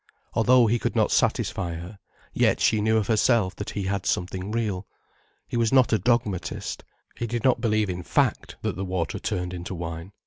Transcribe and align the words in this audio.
Although 0.33 0.65
he 0.65 0.79
could 0.79 0.95
not 0.95 1.11
satisfy 1.11 1.75
her, 1.75 1.99
yet 2.33 2.59
she 2.59 2.81
knew 2.81 2.97
of 2.97 3.05
herself 3.05 3.55
that 3.57 3.69
he 3.69 3.83
had 3.83 4.07
something 4.07 4.49
real. 4.49 4.87
He 5.47 5.57
was 5.57 5.71
not 5.71 5.93
a 5.93 5.99
dogmatist. 5.99 6.83
He 7.15 7.27
did 7.27 7.43
not 7.43 7.61
believe 7.61 7.87
in 7.87 8.01
fact 8.01 8.55
that 8.63 8.75
the 8.75 8.83
water 8.83 9.19
turned 9.19 9.53
into 9.53 9.75
wine. 9.75 10.11